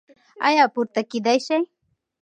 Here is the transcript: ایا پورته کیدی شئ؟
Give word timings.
ایا 0.47 0.65
پورته 0.73 1.01
کیدی 1.09 1.37
شئ؟ 1.45 1.57